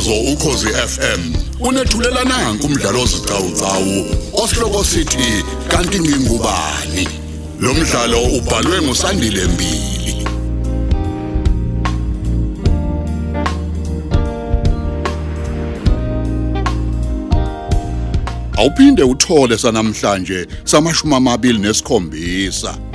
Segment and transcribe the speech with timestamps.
[0.00, 7.08] umsakazo ukhosi FM unethulela nanku umdlalo ozicawucawu osihloko sithi kanti ngingubani?
[7.60, 10.26] Lo mdlalo ubhalwe ngusandile mbili.
[18.56, 22.89] Awuphinde uthole sanamhlanje samashumi amabili nesikhombisa.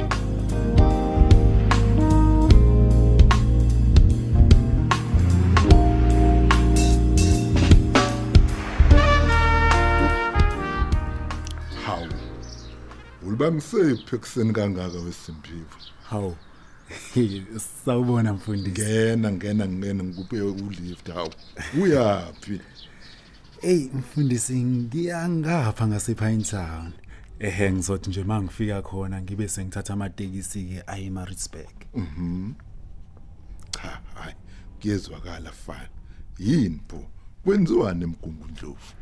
[13.36, 15.78] Ulibamisephi ekuseni kangaka wesimpivo
[16.10, 16.36] Hawu.
[17.86, 18.82] Sawubona mfundisi.
[18.82, 21.30] ngena ngena ngena ngikuphe ulift hawu
[21.82, 22.62] uyaphi
[23.62, 26.92] Ey mfundisi ngiyangapha ngasePine Town.
[27.40, 31.76] Ehe ngizothi nje mangifika khona ngibe sengithatha amatekisi ke ayi Maritzburg.
[33.72, 34.36] cha hayi
[34.82, 35.90] kuyezwakala fana
[36.40, 37.06] yini bo
[37.44, 38.94] kwenziwani emgungundlovu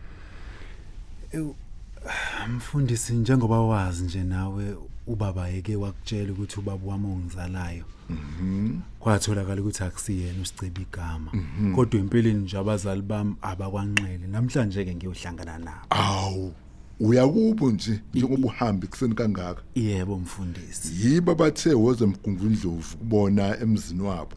[2.56, 4.76] Mfundisi njengoba wazi nje nawe
[5.08, 7.84] ubaba yeke wakutshela ukuthi ubaba wami ongizalayo.
[8.10, 8.80] Mhm.
[9.00, 11.32] Kwatholakala ukuthi akusiyena usicebe igama.
[11.76, 14.28] Kodwa empeleni nje abazali bami abakwanxele.
[14.28, 15.88] Namhlanje ke ngiyohlangana nabo.
[15.90, 16.54] awu
[17.00, 21.08] uyakubo nje njengoba uhamba ekuseni kangaka Yebo mfundisi.
[21.08, 24.32] yibo bathe woze emgungundlovu kubona emzini wabo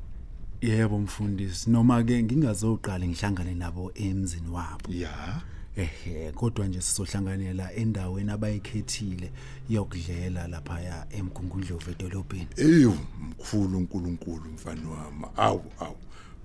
[0.63, 4.89] Yebo mfundisi noma ke ngingazoqala ngihlangane nabo emzini wabo.
[4.93, 5.41] ya
[5.77, 9.33] Ehe kodwa nje sizohlanganela endaweni abayikhethile
[9.69, 12.49] yokudlela lapha emgungundlovu edolobheni.
[12.57, 15.27] eyu mkhulu uNkulunkulu mfana wami.
[15.37, 15.97] Awu awu.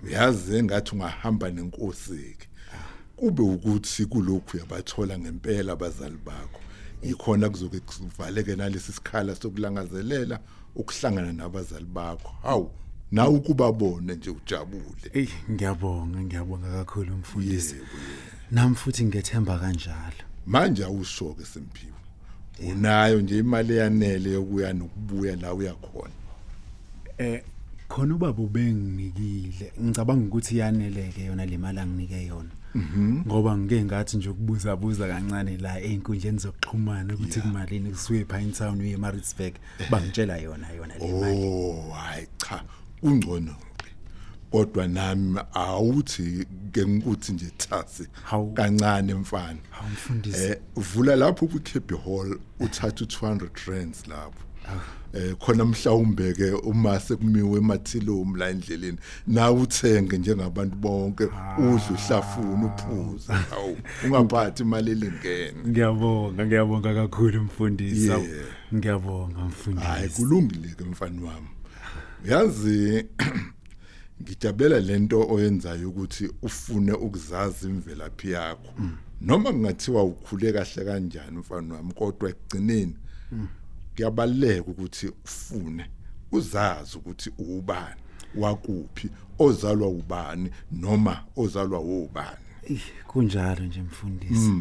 [0.04, 2.48] Uyazi engathi ungahamba nenkosi ke
[3.16, 6.60] kube ukuthi kulokhu yabathola ngempela abazali bakho.
[7.02, 10.40] Ikhona kuzoke kuvaleke nalesi sikhala sokulangazelela
[10.74, 12.34] ukuhlangana nabazali bakho.
[12.42, 12.70] Hawu
[13.12, 15.08] nawe ukubabone nje ujabule.
[15.14, 17.76] Ey ngiyabonga ngiyabonga kakhulu mfundisi.
[18.52, 20.24] Nami futhi ngethemba kanjalo.
[20.46, 21.92] manje awusho ke semphiwe.
[22.72, 26.12] Unayo nje imali eyanele yokuya nokubuya la uyakhona
[27.18, 27.42] Eh
[27.88, 29.72] khona ubaba ubenginikile.
[29.82, 32.50] Ngicabanga ukuthi yaneleke yona le mali anginike yona.
[33.26, 38.80] Ngoba ngike ngathi nje ukubuza buza kancane la einkundleni zokuxhumana ukuthi kumalini kusuke ePine Town
[38.80, 39.54] uye eMaritzburg
[39.90, 41.46] bangitshela yona yona le mali.
[41.46, 42.64] Oh hayi cha.
[43.02, 43.71] Ungcono ke
[44.52, 48.06] kodwa nami awuthi ke ngikuthi nje thasi
[48.54, 49.58] kancane mfana.
[50.34, 54.42] Eh uvula lapho ku Cape Hall uthatha 200 rands lapho.
[55.14, 61.24] Eh khona mhlawumbe ke uma sekumiwe emathilom la endleleni nawe uthenge njengabantu bonke
[61.58, 63.32] udle uhlafuna uphuze.
[63.32, 65.68] Hawu ungaphathi imali elingene.
[65.68, 68.12] Ngiyabonga ngiyabonga kakhulu mfundisi.
[68.74, 70.16] Ngiyabonga hayi mfundisi.
[70.16, 71.48] kulungile ke mfana wami.
[72.24, 73.04] Yazi
[74.22, 78.72] ngijabela lento oyenzayo ukuthi ufune ukuzazi imvelaphi yakho.
[79.20, 82.94] Noma kungathiwa ukhule kahle kanjani mfana wami kodwa ekugcineni
[83.94, 85.90] kuyabaleka ukuthi ufune
[86.32, 88.00] uzazi ukuthi ubani
[88.34, 92.46] wakuphi ozalwa ubani noma ozalwa ubani
[93.06, 94.52] kunjalo nje mfundisi.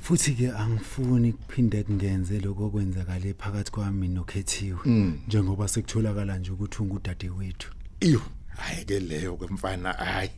[0.00, 4.80] Futhi ke angifuni kuphinde kungenze lokho okwenzakala phakathi kwami nokhethiwe
[5.28, 7.72] njengoba sekutholakala nje ukuthi ungudade wethu.
[8.00, 8.22] iyo.
[8.56, 10.30] Hayi ke leyo ke mfana hayi.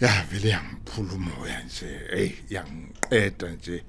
[0.00, 3.84] Ya vele yangiphula umoya nje hey yangiqeda nje.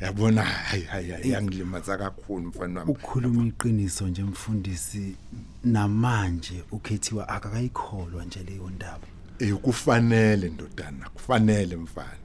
[0.00, 2.92] Yabona hayi hayi yangilimaza kakhulu mfana wami.
[2.92, 5.16] Ukhuluma iqiniso nje mfundisi
[5.64, 9.06] namanje ukhethiwa akakayikholwa nje leyo ndaba.
[9.38, 12.18] eh kufanele ndodana kufanele mfana.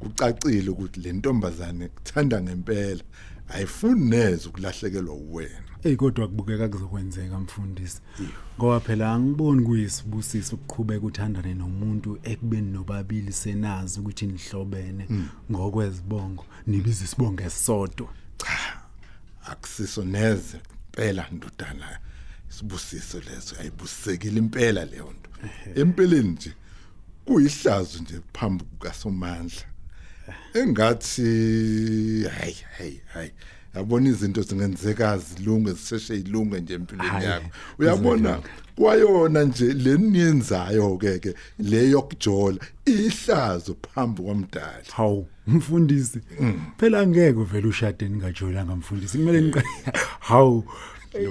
[0.00, 3.02] Kucacile ukuthi le ntombazane kuthanda ngempela.
[3.48, 5.72] Ayifuni neze ukulahlekelwa uwena.
[5.84, 8.00] Ey kodwa kubukeka kuzokwenzeka mfundisi.
[8.58, 15.08] Ngoba phela angiboni kuyisibusiso ukuqhubeka uthandane nomuntu ekubeni nobabili senazi ukuthi nihlobene.
[15.50, 18.08] Ngokwezibongo nibiza isibongo esisodwa.
[19.46, 21.98] akusiso neze impela ndodana.
[22.48, 25.30] Sibusiso leso ayibusekile impela leyo nto.
[25.80, 26.52] Empeleni nje
[27.24, 29.62] kuyihlazo nje phambi kukasomandla.
[30.54, 31.22] Engathi
[32.40, 33.30] hayi hayi hayi.
[33.74, 37.46] Yabona izinto zingenzeka zilunge zisheshe ilunge nje empilweni Hhayi, yakho.
[37.78, 38.38] uyabona?
[38.76, 44.86] Kwayona nje leniyenzayo ke ke le yokujola ihlazo phambi kwamdali.
[44.92, 46.20] Hawu mfundisi
[46.78, 49.18] phela angeke uvele ushade ningajolanga mfundisi.
[49.18, 49.66] Kumele niqale.
[50.20, 50.64] Hawu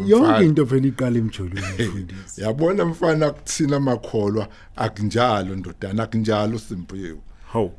[0.08, 2.42] yonke into vele iqala emjolweni mfundisi.
[2.42, 7.16] yabona mfana kuthina makholwa akunjalo ndodana akunjalo simpiwe
[7.54, 7.68] hawu.
[7.70, 7.76] a- a-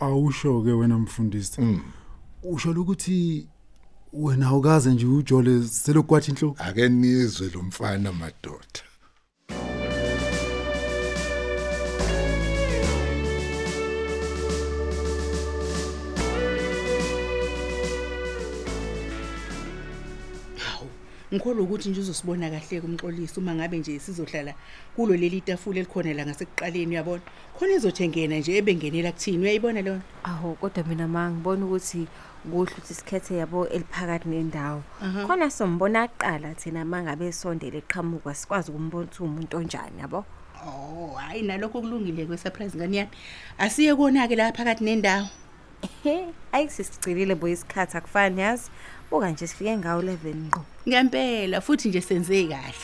[0.00, 1.60] awusho ke wena mfundisi.
[2.42, 3.46] Usho ukuthi
[4.12, 8.89] wena awukaze nje ujole selokwathi inhloko ake nizwe lo mfana madoda.
[21.32, 24.54] Ngikholwa ukuthi nje uzosibona kahle kumxolisi uma ngabe nje sizohlala
[24.96, 27.22] kulo leli tafula elikhona la ngasekuqaleni uyabona?
[27.58, 29.38] Khona izothe ngena nje ebengenela kuthini?
[29.38, 32.06] Uyayibona lona aho kodwa mina ma ngibona ukuthi
[32.42, 34.82] kuhle ukuthi sikhethe yabo eliphakathi nendawo.
[35.26, 40.24] Khona sombona aqala thina mangabe esondele eqhamuka sikwazi ukumbona ukuthi umuntu onjani yabo?
[40.66, 43.10] Oh hayi nalokho kulungile kwe-surprise ngani yami?
[43.58, 45.28] Asiye kona-ke la phakathi nendawo?
[46.52, 48.70] Ayisesigcinile bo isikhathi akufani yazi?
[49.10, 50.64] Buka nje sifike ngawo 11 ngqo.
[50.88, 52.74] Ngempela futhi nje senze kahle.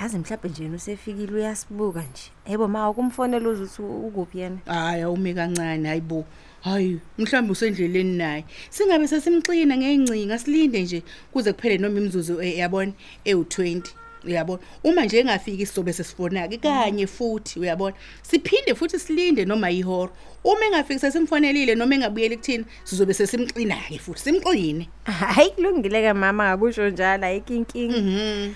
[0.00, 2.30] Yazi mhlawumbe nje yena usefikile uyasibuka nje.
[2.48, 4.58] Yebo ma ukumfonela uze ukuthi ukuphi yena?
[4.66, 6.24] Hayi awume kancane hayi bo.
[6.60, 8.44] Hayi mhlawumbe usendleleni naye.
[8.70, 11.02] Singabe sesimxina ngey'ncinga silinde nje
[11.32, 12.92] kuze kuphele noma imzuzu eh, yabona
[13.24, 13.82] ewu-20
[14.24, 14.62] uyabona?
[14.84, 17.96] Uma nje engafiki sizobe sesifona-ke kanye futhi uyabona?
[18.22, 20.12] Siphinde futhi silinde noma yihora
[20.44, 24.88] uma engafiki sesimfonelile noma engabuyeli kuthina sizobe sesimxina-ke futhi simxine.
[25.34, 28.54] Hayi kulungile-ke mama ngakusho njalo ayikho inkinga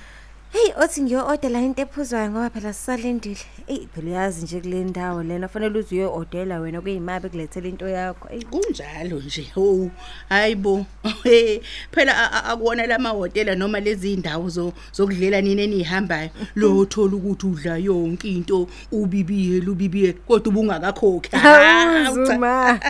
[0.56, 3.41] heyi othi ngiyo-odela into ephuzwayo ngoba phela sisalindile.
[3.69, 8.29] Eyi phela uyazi nje kule ndawo lena fanele uze uyo-odela wena kuyimabe kulethela into yakho
[8.32, 9.91] eyi kunjalo nje ho
[10.29, 10.87] hayi bo.
[11.25, 11.61] He,
[11.93, 16.31] phela a- a- akuwona la mahhotela noma lezi ndawo zo- zokudlela nini eniyihambayo.
[16.55, 21.31] Lo thola ukuthi udla yonke into ubibiyele ubibiyele kodwa ubungakakhokhi.
[21.32, 22.81] Ah, ucha- awuzuma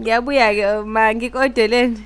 [0.00, 2.00] ngiyabuya-ke ma ngikodeleni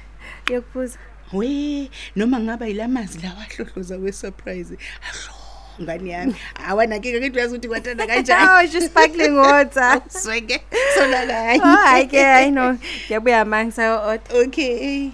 [0.50, 0.98] yokuphuza
[1.32, 5.38] we noma ngaba yilamazi lawa ahlohloza we-surprise ahlo
[5.82, 6.34] ngani yami?
[6.66, 8.48] Awanakike kithi uyazi ukuthi kwathanda kanjani.
[8.50, 10.02] Oh just sparkling water.
[10.22, 10.60] Sweke
[10.94, 12.78] sona kanye oh hayi ke hayi no.
[13.06, 15.10] Ngiyabuya ma ngisayo-oda okay.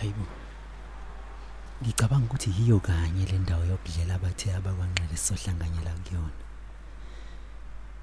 [0.00, 0.24] Hayibo
[1.82, 6.42] ngicabanga ukuthi yiyo kanye le ndawo yokudlela abathe abakwanqele sizohlanganyela kuyona.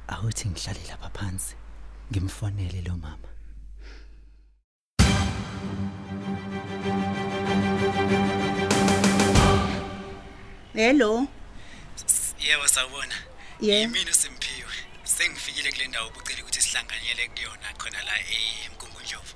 [0.07, 1.55] Awuthi ngihlale lapha phansi
[2.11, 3.30] ngimfonele lo mama.
[10.73, 11.27] Hello
[12.39, 13.15] yebo sawubona
[13.61, 13.81] Yeah.
[13.81, 14.73] yimina uSimphiwe
[15.03, 19.33] sengifikile kule ndawo ubucela ukuthi sihlanganyele kuyona khona la eMgungundlovu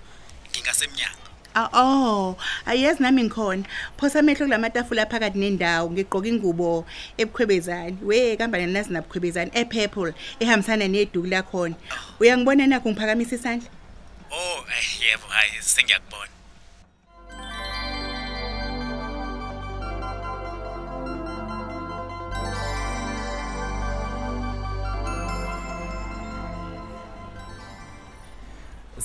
[0.52, 1.26] ngingasemnyango
[1.58, 3.64] Ah oh, ayazi nami ngikhona.
[3.98, 6.86] Phosa amehlo kulamatafula phakathi nendawo, ngigqoka ingubo
[7.18, 7.98] ebukhwebezani.
[8.04, 11.76] We kambana nazi nabukhwebezani epurple ehambisana neduku lakhona.
[12.20, 13.70] Uyangibona nakho ngiphakamisa isandla?
[14.32, 16.32] oh eh, yebo hayi sengiyakubona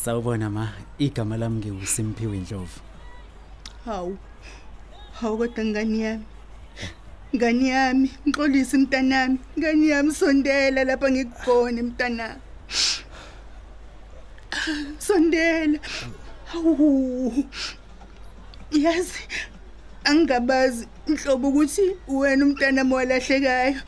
[0.05, 2.81] Sawubona ma igama lami ngiuSimphiwe Ndlovu
[3.85, 4.19] Hawu.
[5.21, 6.25] Hawu kodwa ngani yami.
[7.37, 9.39] Ngani yami, ngixolisa mntanami.
[9.59, 12.41] Ngani yami sondela lapha ngikubone mntanami.
[14.99, 15.79] Sondela.
[16.47, 17.45] Hawu.
[18.73, 19.21] Yazi
[20.05, 23.81] angabazi inhlobo ukuthi wena umntanami walahlekayo.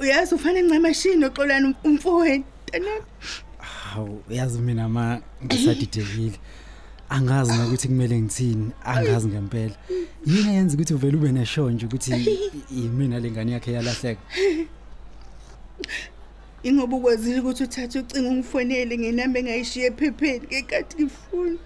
[0.00, 3.04] Uyazi ufana ncamashini oxolana umfowenu mntanami.
[3.96, 6.38] Hawu yazi mina ma ngisadidekile.
[7.08, 9.74] Angazi nokuthi kumele ngithini angazi ngempela.
[10.26, 12.12] Yini yenza ukuthi uvele ube neshonje ukuthi
[12.70, 14.20] yimina lengane yakhe yalahleka?
[16.62, 21.58] Ingoba ukwazile ukuthi uthathe ucingo ungifonele ngenamba engayishiye ephepheni ngekade ngifuna.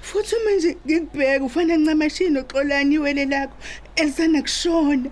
[0.00, 3.56] Futhi manje ngikubheka ufana ncamashini oxolani iwele lakho
[3.96, 5.10] elisana kushona.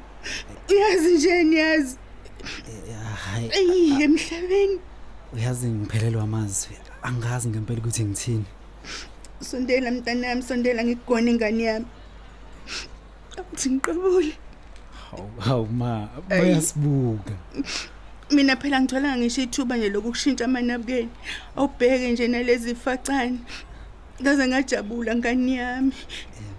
[0.69, 1.97] Uyazi nje niyazi.
[3.25, 3.51] Hayi.
[3.59, 4.79] Eyi emhlabeni.
[5.35, 8.49] Uyazi ngiphelelwa amazwi angazi ngempela ukuthi ngithini
[9.41, 11.87] sondela mntanami sondela ngikugona ingane yami.
[13.39, 14.35] Awuthi ngiqabule.
[15.11, 17.35] hawu hawu ma bayasibuka
[18.31, 21.11] Mina phela ngithola ngisho ithuba nje lokushintsha amanabukeni.
[21.57, 23.39] Awubheke nje nalezi facane.
[24.23, 25.93] Ngaze ngajabula ngani yami.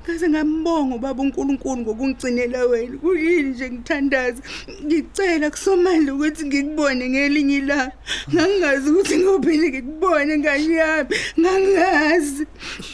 [0.01, 2.98] Ngaze ngambonga ubaba uNkulunkulu ngokungigcinela wena.
[2.98, 4.41] Kuyini nje ngithandaza.
[4.86, 7.91] Ngicela kusomandla ukuthi ngikubone ngelinye ilanga.
[8.34, 11.15] Ngangazi ukuthi ngophinde ngikubone ngani yami.
[11.39, 12.46] Ngangazi.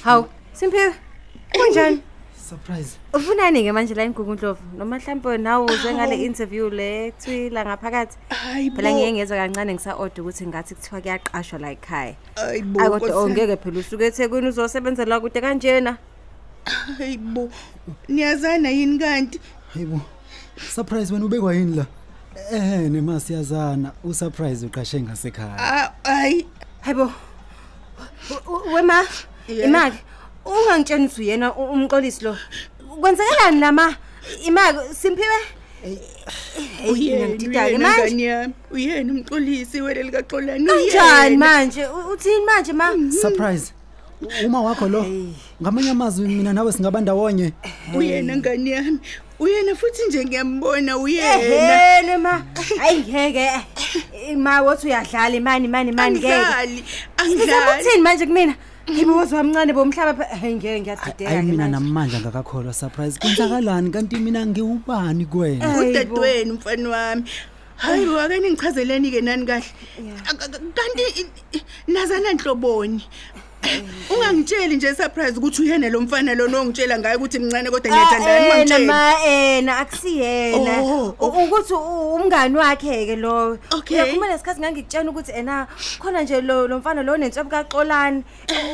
[0.03, 0.93] hawu simphiwe
[1.55, 1.99] kunjani
[2.49, 8.69] surprise ufunani-ke manje la ingugundlovu noma mhlawumbe nawe uze ngale interview le kuthiwila ngaphakathi Hayi
[8.69, 8.75] bo.
[8.75, 12.79] phela ngiye ngezwa kancane ngisa-oda ukuthi ngathi kuthiwa kuyaqashwa la ekhaya Hayi bo.
[12.79, 13.31] ayi kodwa Nkosi yami.
[13.31, 15.97] ongeke phela usuke ethekwini uzosebenzela kude kanjena
[16.97, 17.49] Hayi bo.
[18.07, 19.39] Niyazana yini kanti?
[19.73, 20.01] hayibo
[20.75, 21.85] surprise wena ubekwa yini la
[22.51, 26.45] eh nema siyazana usurprise uqashe ngasekhaya Ah, hayi.
[26.81, 27.11] hayibo
[28.73, 29.05] wema
[29.47, 29.69] Yeah.
[29.69, 29.95] imali
[30.45, 32.37] ungangitsheni ukuthi uyena u- umxolisi lo
[33.01, 33.95] kwenzekalani lama
[34.45, 35.39] imali simphiwe
[36.91, 38.53] Uyena ngiyangidida-ke uyena manje ngani yami.
[38.71, 40.65] Uyena umxolisi wele likaXolani.
[40.67, 43.73] kanjani manje U- uthini manje ma surprise
[44.45, 45.05] uma wakho lo
[45.61, 47.53] ngamanye amazwi mina nawe singaba ndawonye.
[47.95, 48.99] Uyena ngani yami?
[49.39, 51.41] Uyena futhi nje ngiyambona uyena.
[51.41, 52.43] Ehene ma.
[52.77, 53.49] Hayi ngeke
[54.37, 56.83] ma wothi uyadlala imani imani imani ngeke angidlali
[57.17, 58.55] angidlali Ngizakuthini manje kumina?
[58.87, 61.71] Yibo wazwamncane bomhlaba pha hey ngeke ngiyadideka hayi ke mina manje.
[61.71, 63.19] namandla ngakakholwa surprise.
[63.19, 63.89] Kwenzakalani?
[63.91, 65.67] Kanti mina ngiwubani kwena?
[65.67, 65.89] Hayibo.
[65.89, 67.23] udadewenu mfana wami.
[67.77, 69.65] Hayi wake ningichazeleni ke nani kahle?
[70.25, 73.03] Ak- ak- kanti i- i- nazana nhloboni.
[74.13, 78.39] ungangitsheli nje surprise ukuthi uyena lo mfana lo nongitshela ngaye ukuthi mncane kodwa ngiyathandana Ah,
[78.39, 83.57] ena ungangitsheli ma ena akusiyena Oh, U- ukuthi u- umngani wakhe ke lo.
[83.71, 83.97] Okay.
[83.97, 85.67] uyakhuluma lesikhathi ngangikutshela ukuthi ena
[85.99, 88.23] khona nje lo lo mfana lo nentswabu kaXolani.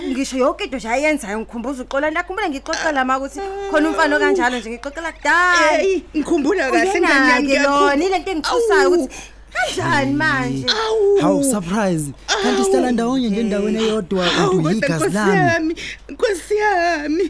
[0.09, 2.17] Ngisho yonke into nje ayenzayo ngikhumbuza uXolani.
[2.17, 3.39] Akhumbula ngixoxela ma ukuthi
[3.71, 5.77] khona umfana okanjalo nje ngixoxela kudala.
[5.77, 8.93] Hey ngikhumbula kahle ngani yami ke lona ile nto engithusayo Awu.
[8.93, 9.15] ukuthi
[9.53, 10.65] kanjani manje?
[10.67, 11.17] Awu.
[11.21, 12.11] hawu surprise.
[12.43, 15.37] Kanti sihlala ndawonye ngendaweni eyodwa Hawu, uthi kodwa yigazi Nkosi lami.
[15.37, 15.75] Yami
[16.09, 17.29] nkosi yami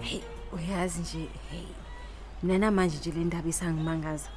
[0.00, 0.20] hey
[0.52, 1.18] uyazi nje
[1.50, 1.60] hey
[2.42, 4.28] mina namanje nje le ndaba isangimangaza.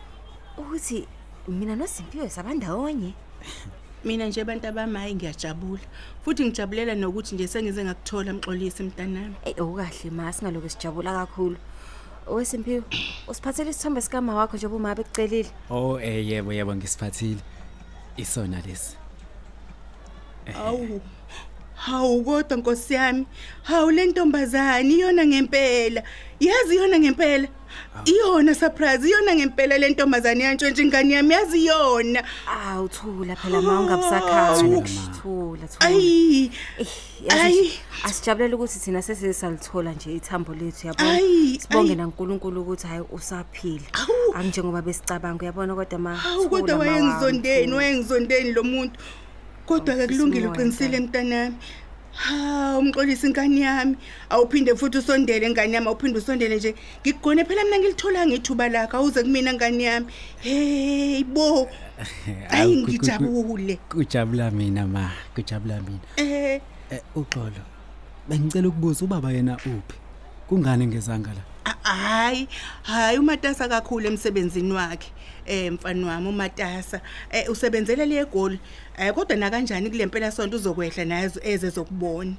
[0.57, 1.07] Ukuthi
[1.47, 3.13] mina noSimpiwe sabandawonye
[4.05, 5.81] mina nje abantu abamayi ngiyajabula
[6.23, 11.57] futhi ngijabulela nokuthi nje sengize ngakuthola mxolisi mntanami Ey okukahle ma singaloku sijabula kakhulu.
[12.27, 12.83] Owesimpiwe,
[13.29, 15.49] usiphathele isithombe sikama wakho njengoba uma bekucelile.
[15.69, 17.41] oh eh yebo yebo ngisiphathile
[18.17, 18.97] isona lesi
[20.55, 21.01] Awu.
[21.85, 23.25] Hawu kodwa Nkosi yami.
[23.63, 26.03] Hawu le ntombazana iyona ngempela.
[26.39, 27.47] Yazi iyona ngempela.
[28.05, 32.23] Iyona surprise iyona ngempela le ntombazana yantshontshe ingane yami yazi iyona.
[32.47, 34.57] Awu thula phela ma ungabusakhala.
[34.57, 34.83] Awu.
[35.21, 35.87] Thula thula.
[35.87, 36.51] Ayi.
[36.77, 36.87] Eh,
[37.29, 37.57] Ayi.
[37.57, 41.11] yazi asijabulela ukuthi thina sesisalithola nje ithambo lethu yabona.
[41.11, 41.95] Ayi, Sibonge ayi.
[41.95, 43.85] naNkulunkulu ukuthi hayi usaphila.
[43.93, 44.35] Awu.
[44.35, 46.15] Anginjengoba besicabanga uyabona kodwa ma.
[46.15, 47.77] Hawu kodwa thula, ma wami, wayengizondeni thula.
[47.77, 48.99] wayengizondeni lo muntu.
[49.71, 51.55] Kodwa ke kulungile Awufisi uqinisile umoya, mntanami.
[52.11, 53.95] Ha umxolisi ingane yami.
[54.29, 56.75] Awuphinde futhi usondele ngane yami awuphinde usondele nje.
[57.01, 60.07] Ngigone phela mina ngilithola ngethuba lakho awuze kumina ngane yami.
[60.41, 61.67] Hey bo.
[62.49, 63.79] Awu, ayi ku- ku- ku- ngijabule.
[63.89, 65.99] kujabula mina ma kujabula mina.
[66.17, 66.59] Eh.
[66.91, 67.63] Eh, uxolo
[68.27, 69.95] bengicela ukubuza ubaba yena uphi?
[70.49, 71.50] Kungani ngezanga la a-
[71.83, 72.47] hayi
[72.83, 75.11] hayi umatasa kakhulu emsebenzini wakhe.
[75.45, 77.01] Eh mfana wami umatasa.
[77.31, 78.59] Eh usebenzele le goli
[78.97, 82.33] eh kodwa na kanjani kule mpela sonto uzokwehla naye eze zokubona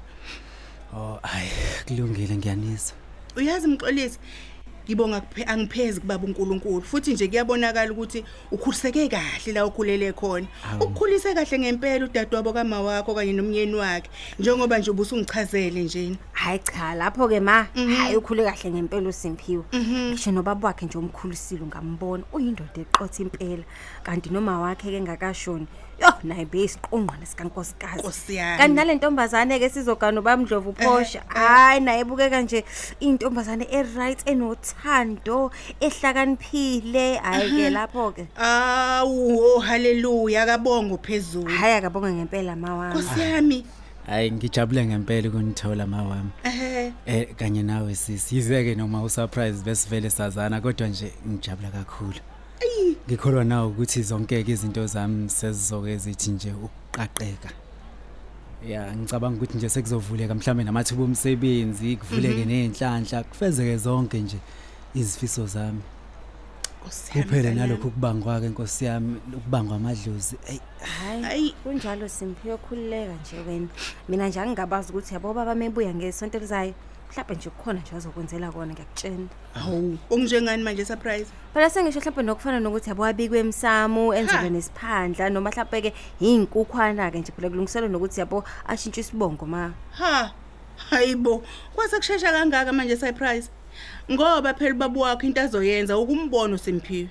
[0.95, 1.49] oh hayi
[1.87, 2.95] kulungile ngiyanizwa
[3.35, 4.19] uyazi mxolisi
[4.87, 10.83] ngibonga kuphe- angiphezi kubaba uNkulunkulu futhi nje kuyabonakala ukuthi ukhuliseke kahle la ukhulele khona Awu.
[10.83, 14.09] ukukhulise kahle ngempela udadewabo kama wakho kanye nomnyeni wakhe
[14.39, 17.95] njengoba nje ubusungichazele nje Hayi cha lapho ke ma Mhm.
[17.95, 19.63] hayi ukhule kahle ngempela uSimpiwe.
[19.73, 23.63] Ngisho nobaba wakhe nje umkhulisile ngambona uyindoda eqotha impela
[24.03, 25.67] kanti noma wakhe ke engakashoni.
[26.03, 27.99] Yo naye beyisiqongqwane sikankosikazi.
[27.99, 28.57] Nkosi yami.
[28.57, 31.21] Kanti nale ntombazane ke sizogana bamdlovu Eh, Phosha.
[31.27, 32.63] Hayi naye ibukeka nje
[32.99, 37.15] intombazane eright enothando ehlakaniphile.
[37.17, 38.27] Hayi ke lapho ke.
[38.37, 42.99] awu oh haleluya kabongo phezulu Hayi akabonga ngempela ma wami.
[42.99, 43.65] Nkosi yami
[44.07, 50.09] hayi ngijabule ngempela ukunithola ma wami eh eh kanye nawe sisi yizeke noma usurprise besivele
[50.09, 52.19] sazana kodwa nje ngijabula kakhulu
[53.07, 57.49] ngikholwa nawe ukuthi zonke ke izinto zami sezizoke zithi nje ukuqaqeka
[58.67, 64.37] ya ngicabanga ukuthi nje sekuzovuleka mhlambe namathuba omsebenzi kuvuleke nenhlanhla kufezeke zonke nje
[64.95, 65.81] izifiso zami
[66.83, 67.59] Nkosi yami, kuphele mntanami.
[67.59, 71.55] nalokho kubangwa ke Nkosi yami ukubangwa amadlozi ey Hayi Hayi.
[71.63, 73.67] kunjalo Simphiwe khulileka nje wena.
[74.09, 76.73] Mina nje angingabazi ukuthi yabo baba mebuya ngesonto elizayo.
[77.13, 79.27] Mhlawumbe nje kukhona nje azokwenzela kona ngiyakutshela.
[79.53, 84.49] hawu ongjengani manje surprise Phela sengisho mhlawumbe nokufana nokuthi yabo abikwe emsamo enzelwe Ha.
[84.49, 89.73] nesiphandla noma mhlawumbe ke inkukhwana ke nje phela kulungiselwe nokuthi yabo ashintshe isibongo ma.
[89.91, 90.31] ha
[90.89, 91.43] hayibo
[91.75, 93.49] kwase kushesha kangaka manje surprise
[94.11, 97.09] ngoba phela ubaba wakho into azoyenza ukumbona uSimphiwe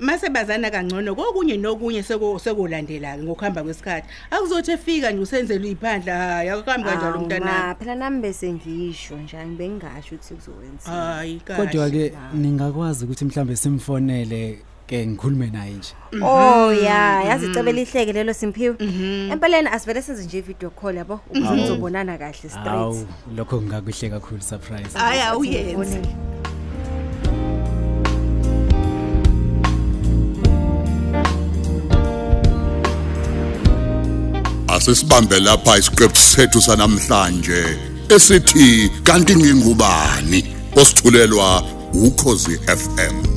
[0.00, 4.08] mase bazana kangcono kokunye nokunye seko sekulandela ngokuhamba kwesikhathi.
[4.30, 9.16] Akuzothi efika nje usenzelwe iphandla hayi akuhambi kanjalo Awu, umntana ma, Phela nami bese ngisho
[9.16, 10.90] nje angibengasho ukuthi kuzowenza.
[10.90, 15.94] hayi kodwa kahle ke ningakwazi ukuthi mhlambe simfonele ke ngikhulume naye nje.
[16.22, 18.76] Oh ya, yazi icebe lihleke lelo Simphiwe.
[19.32, 21.20] Empeleni asivele senze nje video call yabo?
[21.30, 22.66] Ukuze nizobonana kahle straight.
[22.66, 24.98] Hawu lokho kungakuhle kakhulu surprise.
[24.98, 25.98] hayi awuyenzi.
[34.84, 37.62] Asisibambe lapha isiqephu sethu sanamhlanje
[38.14, 40.40] esithi kanti ngingubani?
[40.76, 43.33] Osithulelwa ukhozi FM